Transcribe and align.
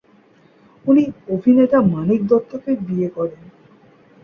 উনি 0.85 1.03
অভিনেতা 1.29 1.77
মানিক 1.93 2.21
দত্তকে 2.27 2.71
বিয়ে 2.87 3.09
করেন। 3.09 3.41